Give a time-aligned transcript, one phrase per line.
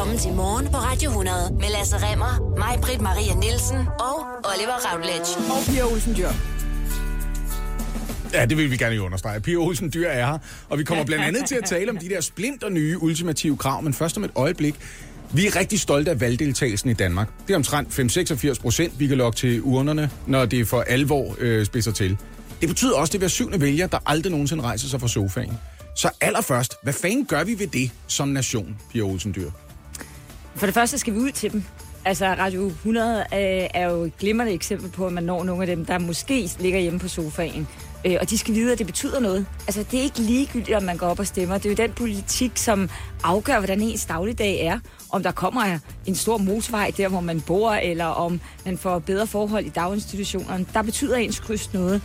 [0.00, 4.16] Velkommen til Morgen på Radio 100 med Lasse Remmer, mig, Britt Maria Nielsen og
[4.50, 5.30] Oliver Routledge.
[5.52, 6.28] Og Pia Olsen Dyr.
[8.32, 9.40] Ja, det vil vi gerne jo understrege.
[9.40, 10.38] Pia Olsen Dyr er her,
[10.68, 13.82] og vi kommer blandt andet til at tale om de der splinter nye ultimative krav,
[13.82, 14.74] men først om et øjeblik.
[15.32, 17.28] Vi er rigtig stolte af valgdeltagelsen i Danmark.
[17.46, 17.88] Det er omtrent
[18.58, 22.18] 5-86 procent, vi kan lokke til urnerne, når det for alvor øh, spidser til.
[22.60, 25.08] Det betyder også, at det er hver syvende vælger, der aldrig nogensinde rejser sig fra
[25.08, 25.58] sofaen.
[25.96, 29.50] Så allerførst, hvad fanden gør vi ved det som nation, Pia Olsen Dyr?
[30.54, 31.62] For det første skal vi ud til dem.
[32.04, 33.26] Altså Radio 100 øh,
[33.74, 36.80] er jo et glimrende eksempel på, at man når nogle af dem, der måske ligger
[36.80, 37.68] hjemme på sofaen.
[38.06, 39.46] Øh, og de skal vide, at det betyder noget.
[39.66, 41.58] Altså, det er ikke ligegyldigt, om man går op og stemmer.
[41.58, 42.90] Det er jo den politik, som
[43.24, 44.78] afgør, hvordan ens dagligdag er.
[45.10, 49.26] Om der kommer en stor motorvej der, hvor man bor, eller om man får bedre
[49.26, 50.66] forhold i daginstitutionerne.
[50.74, 52.02] Der betyder ens kryds noget.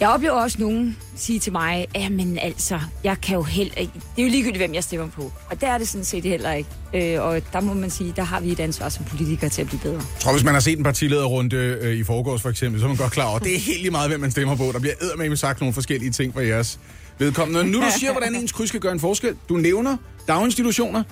[0.00, 3.92] Jeg oplever også nogen sige til mig, men altså, jeg kan jo heller ikke...
[3.94, 5.32] Det er jo ligegyldigt, hvem jeg stemmer på.
[5.50, 6.70] Og der er det sådan set heller ikke.
[6.94, 9.68] Øh, og der må man sige, der har vi et ansvar som politikere til at
[9.68, 9.94] blive bedre.
[9.94, 12.88] Jeg tror, hvis man har set en partilederrunde øh, i forgårs for eksempel, så er
[12.88, 14.64] man godt klar over, at det er helt lige meget, hvem man stemmer på.
[14.72, 16.78] Der bliver eddermame sagt nogle forskellige ting fra jeres
[17.18, 17.70] vedkommende.
[17.70, 19.36] Nu du siger, hvordan ens kryds skal gøre en forskel.
[19.48, 19.96] Du nævner
[20.28, 21.02] daginstitutioner,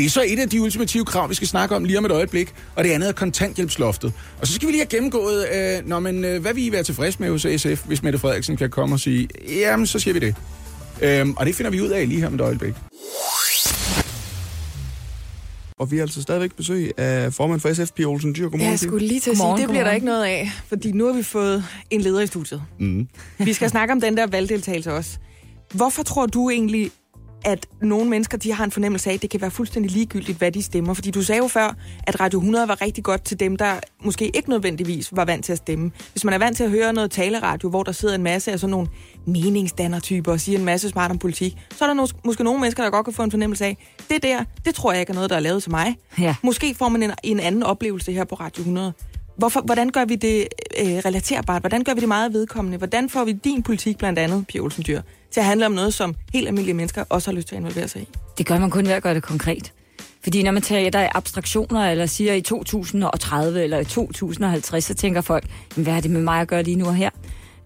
[0.00, 2.10] det er så et af de ultimative krav, vi skal snakke om lige om et
[2.10, 4.12] øjeblik, og det andet er kontanthjælpsloftet.
[4.40, 6.82] Og så skal vi lige have gennemgået, øh, når man, øh, hvad vi I være
[6.82, 10.20] tilfreds med hos SF, hvis Mette Frederiksen kan komme og sige, jamen så siger vi
[10.20, 10.34] det.
[11.02, 12.74] Øhm, og det finder vi ud af lige her om et øjeblik.
[15.78, 18.42] Og vi har altså stadigvæk besøg af formand for SF, Pia Olsen Dyr.
[18.42, 18.62] Godmorgen.
[18.62, 20.92] Ja, jeg skulle lige til at sige, Godmorgen, det bliver der ikke noget af, fordi
[20.92, 22.62] nu har vi fået en leder i studiet.
[22.78, 23.08] Mm.
[23.38, 25.18] Vi skal snakke om den der valgdeltagelse også.
[25.74, 26.90] Hvorfor tror du egentlig,
[27.44, 30.52] at nogle mennesker de har en fornemmelse af, at det kan være fuldstændig ligegyldigt, hvad
[30.52, 30.94] de stemmer?
[30.94, 33.74] Fordi du sagde jo før, at Radio 100 var rigtig godt til dem, der
[34.04, 35.90] måske ikke nødvendigvis var vant til at stemme.
[36.12, 38.60] Hvis man er vant til at høre noget taleradio, hvor der sidder en masse af
[38.60, 38.88] sådan nogle
[39.26, 42.82] meningsdannertyper og siger en masse smart om politik, så er der nogle, måske nogle mennesker,
[42.82, 43.76] der godt kan få en fornemmelse af,
[44.10, 45.96] det der, det tror jeg ikke er noget, der er lavet til mig.
[46.18, 46.34] Ja.
[46.42, 48.92] Måske får man en, en anden oplevelse her på Radio 100.
[49.36, 50.48] Hvorfor, hvordan gør vi det
[50.80, 51.62] øh, relaterbart?
[51.62, 52.78] Hvordan gør vi det meget vedkommende?
[52.78, 55.00] Hvordan får vi din politik, blandt andet, Pia Olsen Dyr,
[55.30, 57.88] til at handle om noget, som helt almindelige mennesker også har lyst til at involvere
[57.88, 58.08] sig i?
[58.38, 59.72] Det gør man kun ved at gøre det konkret.
[60.22, 64.94] Fordi når man tager der er abstraktioner, eller siger i 2030 eller i 2050, så
[64.94, 65.44] tænker folk,
[65.76, 67.10] hvad har det med mig at gøre lige nu og her?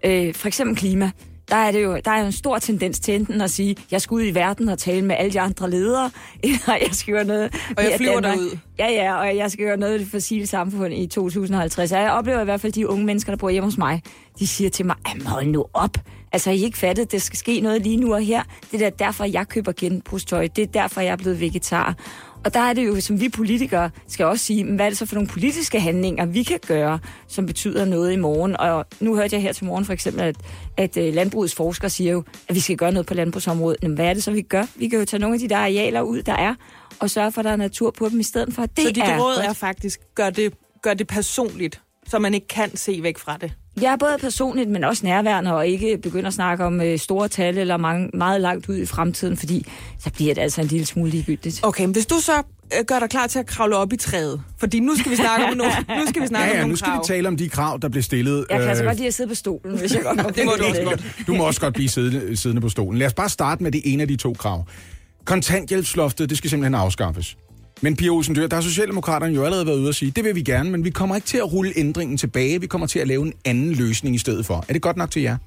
[0.05, 1.11] Øh, for eksempel klima.
[1.49, 4.01] Der er, det jo, der er jo en stor tendens til enten at sige, jeg
[4.01, 6.11] skal ud i verden og tale med alle de andre ledere,
[6.43, 7.55] eller jeg skal gøre noget...
[7.77, 8.37] Og jeg flyver Danmark.
[8.37, 8.57] derud.
[8.79, 11.91] Ja, ja, og jeg skal gøre noget af det fossile samfund i 2050.
[11.91, 14.01] Og jeg oplever i hvert fald de unge mennesker, der bor hjemme hos mig,
[14.39, 15.97] de siger til mig, "Jamen, hold nu op.
[16.31, 18.43] Altså, I ikke fattet, det skal ske noget lige nu og her.
[18.71, 20.47] Det er derfor, jeg køber genbrugstøj.
[20.55, 21.95] Det er derfor, jeg er blevet vegetar.
[22.45, 24.97] Og der er det jo, som vi politikere skal også sige, "Men hvad er det
[24.97, 28.57] så for nogle politiske handlinger, vi kan gøre, som betyder noget i morgen?
[28.57, 30.35] Og nu hørte jeg her til morgen for eksempel, at,
[30.77, 33.83] at øh, landbrugets forskere siger jo, at vi skal gøre noget på landbrugsområdet.
[33.83, 34.63] Men hvad er det så, vi gør?
[34.75, 36.55] Vi kan jo tage nogle af de der arealer ud, der er,
[36.99, 38.65] og sørge for, at der er natur på dem i stedet for.
[38.65, 42.47] Det så dit er råd er faktisk, gør det, gør det personligt, så man ikke
[42.47, 43.53] kan se væk fra det.
[43.81, 47.27] Jeg er både personligt, men også nærværende, og ikke begynde at snakke om øh, store
[47.27, 49.65] tal eller mange, meget langt ud i fremtiden, fordi
[49.99, 51.59] så bliver det altså en lille smule ligegyldigt.
[51.63, 52.31] Okay, men hvis du så
[52.79, 55.45] øh, gør dig klar til at kravle op i træet, fordi nu skal vi snakke
[55.45, 56.99] om nogle, nu skal vi snakke Ja, om ja, nogle nu skal krav.
[57.03, 58.45] vi tale om de krav, der blev stillet.
[58.49, 60.45] Jeg kan altså øh, godt lide at sidde på stolen, hvis jeg godt må Det
[60.45, 61.05] må du også godt.
[61.27, 62.99] Du må også godt blive siddende, siddende på stolen.
[62.99, 64.65] Lad os bare starte med det ene af de to krav.
[65.25, 67.37] Kontanthjælpsloftet, det skal simpelthen afskaffes.
[67.81, 70.35] Men Pia Olsen Dyr, der har Socialdemokraterne jo allerede været ude at sige, det vil
[70.35, 72.61] vi gerne, men vi kommer ikke til at rulle ændringen tilbage.
[72.61, 74.65] Vi kommer til at lave en anden løsning i stedet for.
[74.67, 75.37] Er det godt nok til jer?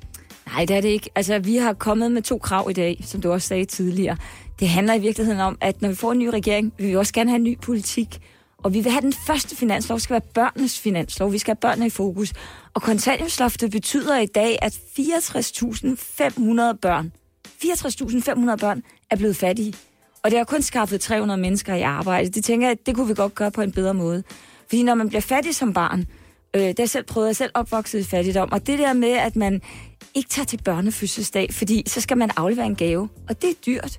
[0.47, 1.11] Nej, det er det ikke.
[1.15, 4.17] Altså, vi har kommet med to krav i dag, som du også sagde tidligere.
[4.61, 7.12] Det handler i virkeligheden om, at når vi får en ny regering, vil vi også
[7.12, 8.19] gerne have en ny politik.
[8.59, 11.33] Og vi vil have den første finanslov, skal være børnenes finanslov.
[11.33, 12.33] Vi skal have børnene i fokus.
[12.75, 14.78] Og kontanthjælpsloftet betyder i dag, at 64.500
[16.83, 17.12] børn,
[17.65, 19.75] 64.500 børn er blevet fattige.
[20.23, 22.29] Og det har kun skaffet 300 mennesker i arbejde.
[22.29, 24.23] Det tænker jeg, at det kunne vi godt gøre på en bedre måde.
[24.69, 26.06] Fordi når man bliver fattig som barn,
[26.55, 29.37] øh, det har selv prøvet, jeg selv opvokset i fattigdom, og det der med, at
[29.37, 29.62] man
[30.15, 33.99] ikke tager til børnefødselsdag, fordi så skal man aflevere en gave, og det er dyrt.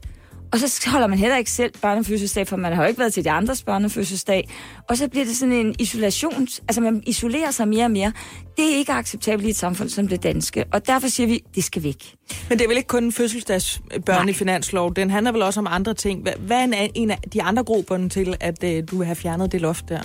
[0.51, 3.23] Og så holder man heller ikke selv børnefødselsdag, for man har jo ikke været til
[3.23, 4.49] de andres børnefødselsdag.
[4.89, 8.11] Og så bliver det sådan en isolation, altså man isolerer sig mere og mere.
[8.57, 11.63] Det er ikke acceptabelt i et samfund som det danske, og derfor siger vi, det
[11.63, 12.15] skal væk.
[12.49, 14.29] Men det er vel ikke kun en fødselsdagsbørn Nej.
[14.29, 14.95] i finanslov.
[14.95, 16.21] Den handler vel også om andre ting.
[16.39, 19.61] Hvad, er en af, de andre grupper til, at øh, du vil have fjernet det
[19.61, 20.01] loft der?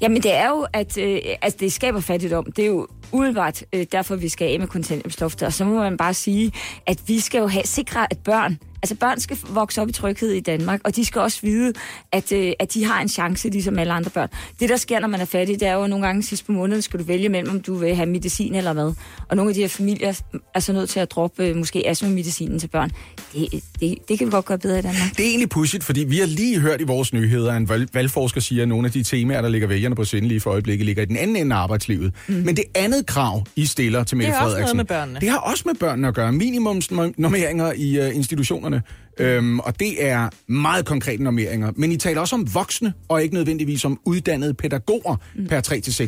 [0.00, 2.52] Jamen det er jo, at øh, altså, det skaber fattigdom.
[2.52, 5.46] Det er jo umiddelbart øh, derfor, vi skal af med kontanthjælpsloftet.
[5.46, 6.52] Og så må man bare sige,
[6.86, 10.30] at vi skal jo have sikre, at børn, altså børn skal vokse op i tryghed
[10.30, 11.72] i Danmark, og de skal også vide,
[12.12, 14.28] at, øh, at de har en chance, ligesom alle andre børn.
[14.60, 16.82] Det, der sker, når man er fattig, det er jo nogle gange sidst på måneden,
[16.82, 18.92] skal du vælge mellem, om du vil have medicin eller hvad.
[19.28, 20.20] Og nogle af de her familier
[20.54, 22.90] er så nødt til at droppe øh, måske astma-medicinen til børn.
[23.34, 25.16] Det, det, det kan vi godt gøre bedre i Danmark.
[25.16, 27.88] Det er egentlig pudsigt, fordi vi har lige hørt i vores nyheder, at en valg-
[27.94, 30.86] valgforsker siger, at nogle af de temaer, der ligger vælgerne på sinde lige for øjeblikket,
[30.86, 32.12] ligger i den anden ende af arbejdslivet.
[32.28, 32.34] Mm.
[32.34, 35.20] Men det andet krav, I stiller til Mette Det har også Frederiksen, noget med børnene.
[35.20, 36.32] det har også med børnene at gøre.
[36.32, 38.73] Minimumsnormeringer i uh, institutionerne.
[39.18, 39.24] Mm.
[39.24, 41.72] Øhm, og det er meget konkrete normeringer.
[41.76, 45.46] Men I taler også om voksne, og ikke nødvendigvis om uddannede pædagoger mm.
[45.46, 45.60] per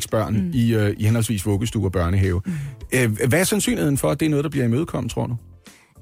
[0.03, 0.51] 3-6 børn mm.
[0.55, 2.43] i, uh, i henholdsvis vuggestue og børnehave.
[2.47, 2.53] Mm.
[2.93, 5.37] Øh, hvad er sandsynligheden for, at det er noget, der bliver imødekommet, tror du?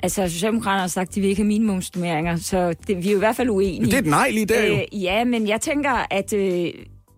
[0.02, 3.19] Altså, Socialdemokraterne har sagt, at de vil ikke have minimumsnummeringer, så det, vi er jo
[3.19, 3.84] i hvert fald uenige.
[3.84, 4.75] Det er et nej lige der jo.
[4.75, 6.72] Øh, ja, men jeg tænker, at øh,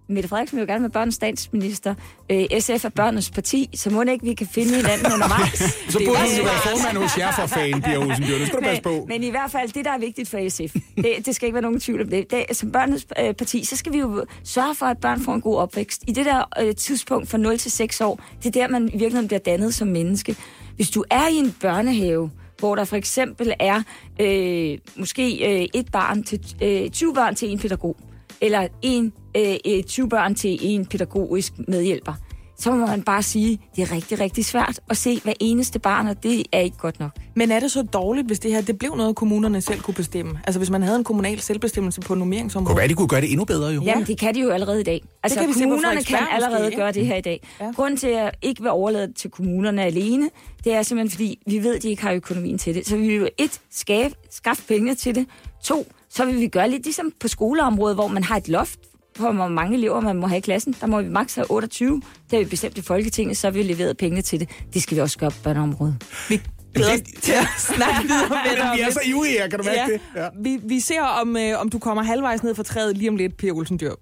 [0.08, 1.94] Mette Frederiksen vil jo gerne være børnens statsminister.
[2.31, 5.58] Øh, SF er børnenes parti, så må det ikke, vi kan finde hinanden undervejs.
[5.93, 8.38] Så burde hun jo være formand hos jer for fan, Pia Olsen Dyr.
[8.38, 8.91] Det skal du passe på.
[8.91, 11.55] men, men i hvert fald, det der er vigtigt for SF, det, det skal ikke
[11.55, 12.31] være nogen tvivl om det.
[12.31, 15.41] det som børnenes øh, parti, så skal vi jo sørge for, at børn får en
[15.41, 16.03] god opvækst.
[16.06, 18.91] I det der øh, tidspunkt fra 0 til 6 år, det er der, man i
[18.91, 20.37] virkeligheden bliver dannet som menneske.
[20.76, 23.82] Hvis du er i en børnehave, hvor der for eksempel er
[24.20, 27.97] øh, måske øh, et barn til, øh, 20 børn til en pædagog,
[28.41, 32.12] eller en, øh, øh, 20 børn til en pædagogisk medhjælper,
[32.59, 36.06] så må man bare sige, det er rigtig, rigtig svært at se hver eneste barn,
[36.06, 37.11] og det er ikke godt nok.
[37.35, 40.41] Men er det så dårligt, hvis det her det blev noget, kommunerne selv kunne bestemme?
[40.44, 42.79] Altså hvis man havde en kommunal selvbestemmelse på Kunne normeringsområdet?
[42.79, 43.83] være, de kunne gøre det endnu bedre jo.
[43.83, 45.03] Jamen, det kan de jo allerede i dag.
[45.23, 47.49] Altså, kan se kommunerne kan allerede måske, gøre det her i dag.
[47.61, 47.65] Ja.
[47.65, 47.71] Ja.
[47.71, 50.31] Grunden til, at jeg ikke vil overlade det til kommunerne alene,
[50.65, 52.87] det er simpelthen, fordi vi ved, at de ikke har økonomien til det.
[52.87, 55.27] Så vi vil jo et, skaffe, skaffe penge til det.
[55.65, 58.79] To, så vil vi gøre lidt ligesom på skoleområdet, hvor man har et loft
[59.17, 60.75] på, hvor mange elever man må have i klassen.
[60.81, 62.03] Der må vi maks have 28.
[62.31, 64.49] Det har vi bestemt i Folketinget, så har vi leveret pengene til det.
[64.75, 65.97] Det skal vi også gøre på børneområdet.
[66.29, 66.41] Vi
[66.75, 67.47] glæder os til at
[67.77, 68.73] snakke videre med dig.
[68.77, 70.01] Vi er så ivrige her, kan du mærke Ja, det?
[70.17, 70.29] Ja.
[70.43, 73.37] vi, vi ser, om, øh, om du kommer halvvejs ned fra træet lige om lidt,
[73.37, 73.93] Pia Olsen Dyr.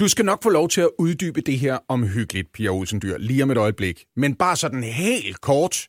[0.00, 3.42] Du skal nok få lov til at uddybe det her omhyggeligt, Pia Olsen Dyr, lige
[3.42, 4.04] om et øjeblik.
[4.16, 5.88] Men bare sådan helt kort.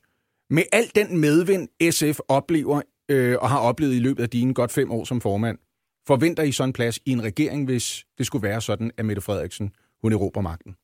[0.50, 4.72] Med al den medvind, SF oplever øh, og har oplevet i løbet af dine godt
[4.72, 5.58] fem år som formand,
[6.08, 9.22] forventer I sådan en plads i en regering, hvis det skulle være sådan, at Mette
[9.22, 9.70] Frederiksen,
[10.02, 10.74] hun erobrer magten?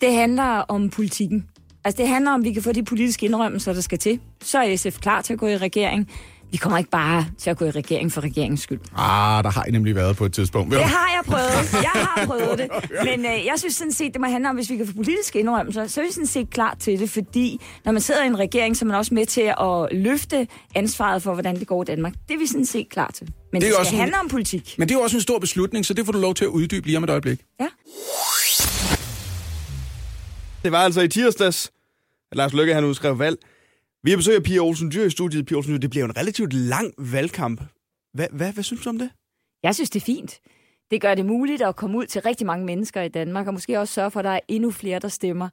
[0.00, 1.50] Det handler om politikken.
[1.84, 4.20] Altså det handler om, at vi kan få de politiske indrømmelser, der skal til.
[4.42, 6.10] Så er SF klar til at gå i regering.
[6.50, 8.80] Vi kommer ikke bare til at gå i regering for regeringens skyld.
[8.96, 10.72] Ah, der har I nemlig været på et tidspunkt.
[10.74, 11.72] Det har jeg prøvet.
[11.82, 12.68] Jeg har prøvet det.
[13.08, 15.38] Men øh, jeg synes sådan set, det må handle om, hvis vi kan få politiske
[15.38, 18.38] indrømmelser, så er vi sådan set klar til det, fordi når man sidder i en
[18.38, 21.84] regering, så er man også med til at løfte ansvaret for, hvordan det går i
[21.84, 22.12] Danmark.
[22.28, 23.26] Det er vi sådan set klar til.
[23.26, 24.74] Men Det er det, det skal også en- handle om politik.
[24.78, 26.48] Men det er jo også en stor beslutning, så det får du lov til at
[26.48, 27.38] uddybe lige om et øjeblik.
[27.60, 27.66] Ja.
[30.64, 31.70] Det var altså i tirsdags,
[32.32, 33.36] at Lars Løkke han udskrev valg.
[34.04, 35.46] Vi har besøg af Pia Olsen Dyr i studiet.
[35.46, 37.60] Pia Olsen Dyr, det bliver en relativt lang valgkamp.
[38.12, 39.10] Hvad, hvad, hvad synes du om det?
[39.62, 40.40] Jeg synes, det er fint.
[40.90, 43.80] Det gør det muligt at komme ud til rigtig mange mennesker i Danmark, og måske
[43.80, 45.48] også sørge for, at der er endnu flere, der stemmer.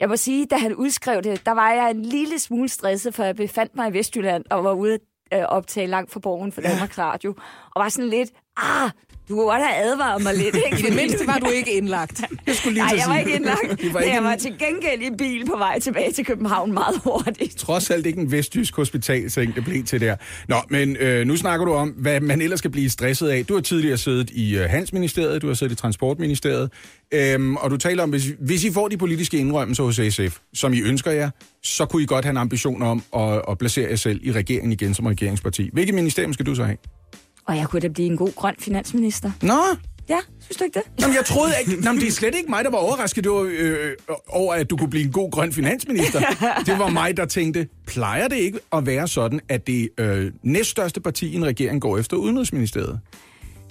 [0.00, 3.24] Jeg må sige, da han udskrev det, der var jeg en lille smule stresset, for
[3.24, 4.98] jeg befandt mig i Vestjylland og var ude
[5.30, 7.34] at øh, optage langt fra borgen for Danmarks Radio,
[7.74, 8.90] og var sådan lidt, ah,
[9.28, 10.78] du godt have advaret mig lidt, ikke?
[10.78, 12.22] I det mindste var du ikke indlagt.
[12.46, 15.02] Jeg skulle lige Nej, jeg var ikke indlagt, Det var ikke jeg var til gengæld
[15.02, 17.56] i bil på vej tilbage til København meget hurtigt.
[17.56, 20.16] trods alt ikke en vestjysk hospitalseng, det blev til der.
[20.48, 23.44] Nå, men øh, nu snakker du om, hvad man ellers skal blive stresset af.
[23.46, 26.70] Du har tidligere siddet i øh, Handelsministeriet, du har siddet i Transportministeriet,
[27.14, 30.72] øhm, og du taler om, hvis, hvis I får de politiske indrømmelser hos SF, som
[30.72, 31.30] I ønsker jer,
[31.62, 34.72] så kunne I godt have en ambition om at, at placere jer selv i regeringen
[34.72, 35.70] igen som regeringsparti.
[35.72, 36.76] Hvilket ministerium skal du så have?
[37.46, 39.30] Og jeg kunne da blive en god grøn finansminister.
[39.42, 39.62] Nå,
[40.08, 41.02] Ja, synes du ikke det?
[41.02, 41.82] Jamen, jeg troede ikke...
[41.84, 43.92] Nå, men det er slet ikke mig, der var overrasket det var, øh,
[44.28, 46.20] over, at du kunne blive en god grøn finansminister.
[46.66, 51.00] Det var mig, der tænkte, plejer det ikke at være sådan, at det øh, næststørste
[51.00, 53.00] parti i en regering går efter Udenrigsministeriet?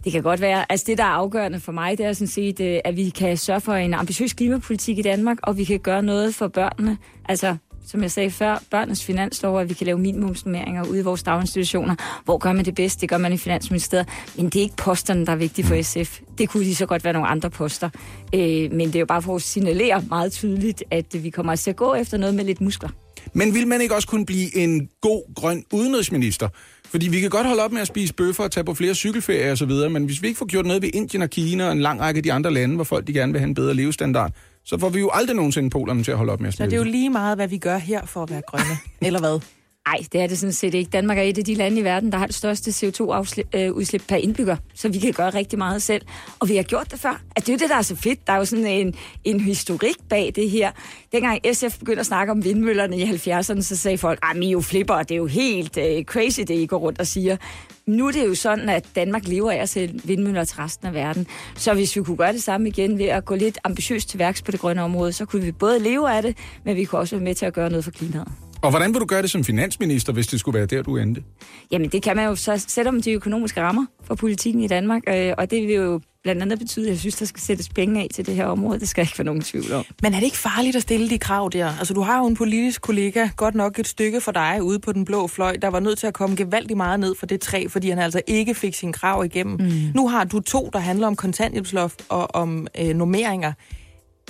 [0.03, 0.71] Det kan godt være.
[0.71, 3.37] Altså det, der er afgørende for mig, det er sådan set, øh, at vi kan
[3.37, 6.97] sørge for en ambitiøs klimapolitik i Danmark, og vi kan gøre noget for børnene.
[7.29, 7.55] Altså,
[7.87, 11.95] som jeg sagde før, børnenes finanslov, at vi kan lave minimumsnummeringer ude i vores daginstitutioner.
[12.25, 13.01] Hvor gør man det bedst?
[13.01, 14.07] Det gør man i Finansministeriet.
[14.35, 16.19] Men det er ikke posterne, der er vigtige for SF.
[16.37, 17.89] Det kunne lige så godt være nogle andre poster.
[18.35, 21.63] Øh, men det er jo bare for at signalere meget tydeligt, at vi kommer altså
[21.63, 22.89] til at gå efter noget med lidt muskler.
[23.33, 26.49] Men vil man ikke også kunne blive en god grøn udenrigsminister?
[26.85, 29.51] Fordi vi kan godt holde op med at spise bøffer og tage på flere cykelferier
[29.51, 31.99] osv., men hvis vi ikke får gjort noget ved Indien og Kina og en lang
[32.01, 34.31] række af de andre lande, hvor folk de gerne vil have en bedre levestandard,
[34.65, 36.65] så får vi jo aldrig nogensinde polerne til at holde op med at Så spise.
[36.69, 38.77] det er jo lige meget, hvad vi gør her for at være grønne.
[39.07, 39.39] Eller hvad?
[39.87, 40.89] Nej, det er det sådan set ikke.
[40.89, 44.15] Danmark er et af de lande i verden, der har det største CO2-udslip øh, per
[44.15, 46.01] indbygger, så vi kan gøre rigtig meget selv.
[46.39, 47.21] Og vi har gjort det før.
[47.35, 48.27] At det er jo det, der er så fedt.
[48.27, 50.71] Der er jo sådan en, en historik bag det her.
[51.11, 54.61] Dengang SF begyndte at snakke om vindmøllerne i 70'erne, så sagde folk, at I jo
[54.61, 57.37] flipper, det er jo helt uh, crazy, det I går rundt og siger.
[57.85, 60.93] Nu er det jo sådan, at Danmark lever af at sælge vindmøller til resten af
[60.93, 61.27] verden.
[61.55, 64.41] Så hvis vi kunne gøre det samme igen ved at gå lidt ambitiøst til værks
[64.41, 67.15] på det grønne område, så kunne vi både leve af det, men vi kunne også
[67.15, 68.44] være med til at gøre noget for klimaet.
[68.65, 71.23] Og hvordan vil du gøre det som finansminister, hvis det skulle være der, du endte?
[71.71, 75.01] Jamen, det kan man jo så sætte om de økonomiske rammer for politikken i Danmark,
[75.07, 78.01] øh, og det vil jo blandt andet betyde, at jeg synes, der skal sættes penge
[78.01, 78.79] af til det her område.
[78.79, 79.85] Det skal ikke være nogen tvivl om.
[80.01, 81.77] Men er det ikke farligt at stille de krav der?
[81.79, 84.91] Altså, du har jo en politisk kollega, godt nok et stykke for dig ude på
[84.91, 87.65] den blå fløj, der var nødt til at komme gevaldigt meget ned for det træ,
[87.69, 89.57] fordi han altså ikke fik sin krav igennem.
[89.59, 89.71] Mm.
[89.95, 93.53] Nu har du to, der handler om kontanthjælpsloft og om øh, normeringer.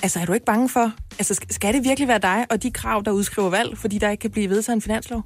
[0.03, 3.01] Altså, er du ikke bange for, altså, skal det virkelig være dig og de krav,
[3.05, 5.23] der udskriver valg, fordi der ikke kan blive vedtaget en finanslov?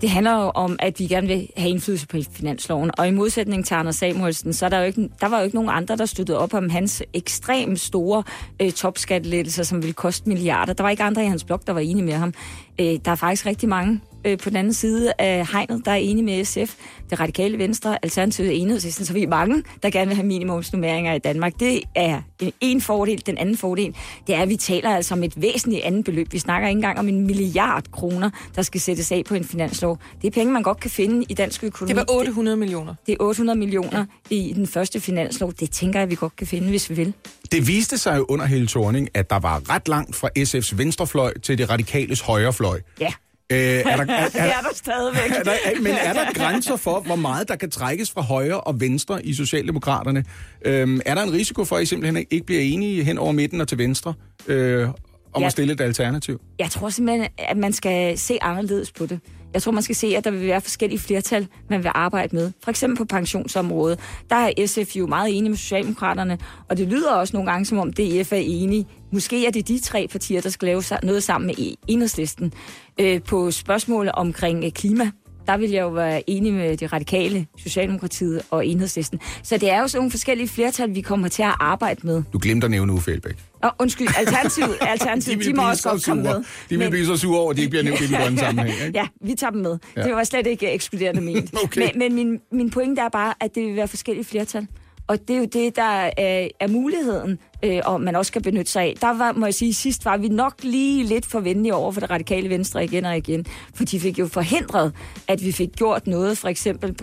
[0.00, 2.90] Det handler jo om, at vi gerne vil have indflydelse på finansloven.
[2.98, 5.56] Og i modsætning til Anders Samuelsen, så er der, jo ikke, der var jo ikke
[5.56, 8.22] nogen andre, der støttede op om hans ekstremt store
[8.62, 10.72] øh, topskattelettelser, som ville koste milliarder.
[10.72, 12.34] Der var ikke andre i hans blok, der var enige med ham.
[12.80, 15.96] Øh, der er faktisk rigtig mange øh, på den anden side af hegnet, der er
[15.96, 16.74] enige med SF,
[17.10, 21.18] det radikale venstre, Alternativet enhedslisten, så vi er mange, der gerne vil have minimumsnummeringer i
[21.18, 21.60] Danmark.
[21.60, 22.20] Det er
[22.60, 23.22] en fordel.
[23.26, 23.96] Den anden fordel,
[24.26, 26.32] det er, at vi taler altså om et væsentligt andet beløb.
[26.32, 29.98] Vi snakker ikke engang om en milliard kroner, der skal sættes af på en finanslov.
[30.22, 31.88] Det er penge, man godt kan finde i dansk økonomi.
[31.88, 32.94] Det var 800 millioner.
[33.06, 35.52] Det er 800 millioner i den første finanslov.
[35.60, 37.14] Det tænker jeg, vi godt kan finde, hvis vi vil.
[37.52, 41.38] Det viste sig jo under hele Thorning, at der var ret langt fra SF's venstrefløj
[41.38, 42.80] til det radikales højrefløj.
[43.00, 43.12] Ja.
[43.50, 45.30] Øh, er der, er, er, det er der stadigvæk.
[45.30, 48.80] Er der, men er der grænser for, hvor meget der kan trækkes fra højre og
[48.80, 50.24] venstre i Socialdemokraterne?
[50.64, 53.60] Øhm, er der en risiko for, at I simpelthen ikke bliver enige hen over midten
[53.60, 54.14] og til venstre
[54.46, 54.88] øh,
[55.32, 55.46] om ja.
[55.46, 56.40] at stille et alternativ?
[56.58, 59.20] Jeg tror simpelthen, at man skal se anderledes på det.
[59.54, 62.52] Jeg tror, man skal se, at der vil være forskellige flertal, man vil arbejde med.
[62.64, 63.98] For eksempel på pensionsområdet.
[64.30, 66.38] Der er SF jo meget enige med Socialdemokraterne,
[66.68, 68.86] og det lyder også nogle gange, som om DF er enige.
[69.12, 72.52] Måske er det de tre partier, der skal lave noget sammen med e- enhedslisten.
[73.00, 75.10] Øh, på spørgsmålet omkring øh, klima,
[75.50, 79.20] der vil jeg jo være enig med de radikale, Socialdemokratiet og Enhedslisten.
[79.42, 82.22] Så det er jo sådan nogle forskellige flertal, vi kommer til at arbejde med.
[82.32, 83.36] Du glemte at nævne Uffe Elbæk.
[83.62, 86.44] Oh, undskyld, Alternativet, Alternativet de, de må også godt komme med.
[86.70, 88.86] De vil blive så sure over, at de ikke bliver nævnt i den grønne sammenhæng.
[88.86, 88.98] Ikke?
[88.98, 89.78] Ja, vi tager dem med.
[89.96, 90.02] Ja.
[90.02, 91.54] Det var slet ikke ekskluderende ment.
[91.64, 91.80] okay.
[91.80, 94.66] Men, men min, min pointe er bare, at det vil være forskellige flertal.
[95.10, 98.70] Og det er jo det, der er, er muligheden, øh, og man også kan benytte
[98.70, 98.94] sig af.
[99.00, 102.10] Der var, må jeg sige, sidst var vi nok lige lidt forventelige over for det
[102.10, 104.92] radikale venstre igen og igen, for de fik jo forhindret,
[105.28, 106.96] at vi fik gjort noget, for eksempel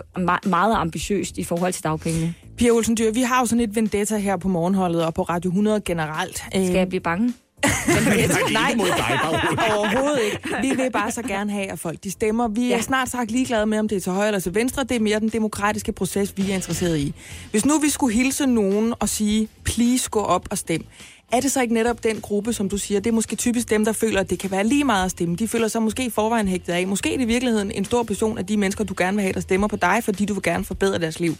[0.46, 2.34] meget ambitiøst i forhold til dagpengene.
[2.56, 5.48] Pia Olsen Dyr, vi har jo sådan et vendetta her på morgenholdet og på Radio
[5.48, 6.36] 100 generelt.
[6.36, 7.34] Skal jeg blive bange?
[8.52, 9.20] Nej, mod dig,
[9.76, 10.48] overhovedet ikke.
[10.62, 12.48] Vi vil bare så gerne have, at folk de stemmer.
[12.48, 12.82] Vi er ja.
[12.82, 14.84] snart sagt ligeglade med, om det er til højre eller til venstre.
[14.84, 17.14] Det er mere den demokratiske proces, vi er interesseret i.
[17.50, 20.84] Hvis nu vi skulle hilse nogen og sige, please gå op og stem,
[21.32, 23.84] er det så ikke netop den gruppe, som du siger, det er måske typisk dem,
[23.84, 25.36] der føler, at det kan være lige meget at stemme.
[25.36, 26.86] De føler sig måske i forvejen hægtet af.
[26.86, 29.32] Måske er det i virkeligheden en stor portion af de mennesker, du gerne vil have,
[29.32, 31.36] der stemmer på dig, fordi du vil gerne forbedre deres liv.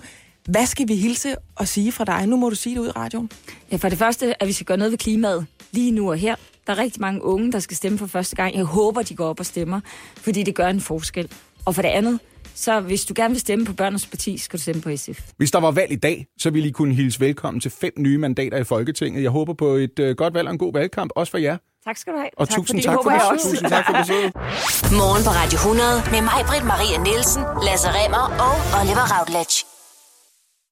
[0.49, 2.26] Hvad skal vi hilse og sige fra dig?
[2.26, 3.31] Nu må du sige det ud i radioen.
[3.73, 6.35] Ja, for det første, at vi skal gøre noget ved klimaet lige nu og her.
[6.67, 8.55] Der er rigtig mange unge, der skal stemme for første gang.
[8.57, 9.81] Jeg håber, de går op og stemmer,
[10.17, 11.31] fordi det gør en forskel.
[11.64, 12.21] Og for det andet,
[12.55, 15.21] så hvis du gerne vil stemme på Børnenes Parti, skal du stemme på SF.
[15.37, 18.19] Hvis der var valg i dag, så ville I kunne hilse velkommen til fem nye
[18.19, 19.23] mandater i Folketinget.
[19.23, 21.57] Jeg håber på et uh, godt valg og en god valgkamp, også for jer.
[21.85, 22.31] Tak skal du have.
[22.37, 24.35] Og tak, tusind, tak for, det, tusind tak for besøget.
[24.93, 29.77] Morgen på Radio 100 med mig, Britt Maria Nielsen, Lasse Remmer og Oliver Routledge.